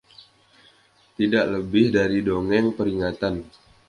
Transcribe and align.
Tidak 1.15 1.45
lebih 1.55 1.85
dari 1.97 2.19
dongeng 2.27 2.65
peringatan. 2.77 3.35